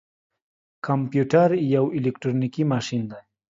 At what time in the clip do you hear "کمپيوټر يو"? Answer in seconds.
0.87-1.85